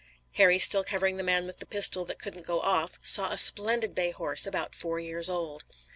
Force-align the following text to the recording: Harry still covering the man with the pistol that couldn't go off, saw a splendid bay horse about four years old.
Harry 0.31 0.57
still 0.57 0.83
covering 0.83 1.17
the 1.17 1.23
man 1.23 1.45
with 1.45 1.59
the 1.59 1.65
pistol 1.67 2.03
that 2.05 2.17
couldn't 2.17 2.41
go 2.47 2.59
off, 2.61 2.97
saw 3.03 3.31
a 3.31 3.37
splendid 3.37 3.93
bay 3.93 4.09
horse 4.09 4.47
about 4.47 4.73
four 4.73 4.99
years 4.99 5.29
old. 5.29 5.63